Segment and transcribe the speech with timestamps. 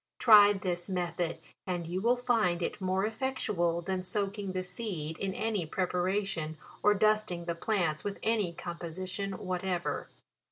[0.17, 5.35] Try this method, and you will find it more effectual than soaking the seed in
[5.35, 10.09] any pre paration, or dusting the plants with any com position whatever.